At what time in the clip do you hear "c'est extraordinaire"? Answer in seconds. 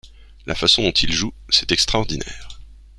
1.49-2.59